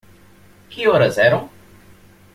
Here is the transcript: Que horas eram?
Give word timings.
Que 0.71 0.87
horas 0.89 1.19
eram? 1.19 1.47